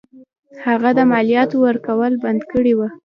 [0.65, 2.89] هغه د مالیاتو ورکول بند کړي وه.